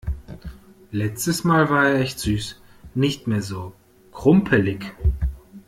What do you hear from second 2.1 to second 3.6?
süß. Nicht mehr